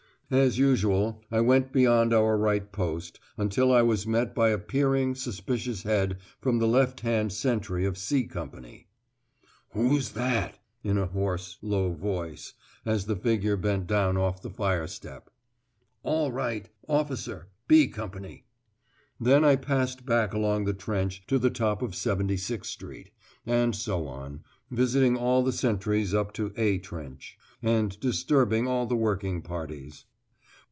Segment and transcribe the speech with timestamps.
[0.33, 5.13] As usual, I went beyond our right post, until I was met by a peering,
[5.13, 8.87] suspicious head from the left hand sentry of "C" Company.
[9.71, 12.53] "Who's that?" in a hoarse low voice,
[12.85, 15.29] as the figure bent down off the fire step.
[16.01, 16.69] "All right.
[16.87, 17.49] Officer.
[17.67, 18.45] 'B' Company."
[19.19, 23.09] Then I passed back along the trench to the top of 76 Street;
[23.45, 28.85] and so on, visiting all the sentries up to 80 A trench, and disturbing all
[28.85, 30.05] the working parties.